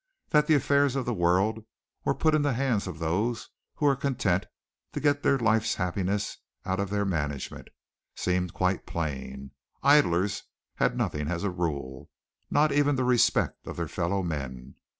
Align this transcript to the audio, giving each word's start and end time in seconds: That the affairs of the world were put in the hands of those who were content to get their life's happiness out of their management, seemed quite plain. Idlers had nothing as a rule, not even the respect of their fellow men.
That 0.29 0.47
the 0.47 0.55
affairs 0.55 0.95
of 0.95 1.05
the 1.05 1.13
world 1.13 1.63
were 2.05 2.15
put 2.15 2.33
in 2.33 2.41
the 2.41 2.53
hands 2.53 2.87
of 2.87 2.97
those 2.97 3.49
who 3.75 3.85
were 3.85 3.95
content 3.95 4.47
to 4.93 4.99
get 4.99 5.21
their 5.21 5.37
life's 5.37 5.75
happiness 5.75 6.39
out 6.65 6.79
of 6.79 6.89
their 6.89 7.05
management, 7.05 7.67
seemed 8.15 8.51
quite 8.51 8.87
plain. 8.87 9.51
Idlers 9.83 10.41
had 10.77 10.97
nothing 10.97 11.27
as 11.27 11.43
a 11.43 11.51
rule, 11.51 12.09
not 12.49 12.71
even 12.71 12.95
the 12.95 13.03
respect 13.03 13.67
of 13.67 13.77
their 13.77 13.87
fellow 13.87 14.23
men. 14.23 14.73